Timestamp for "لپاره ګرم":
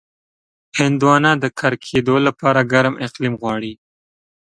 2.27-2.95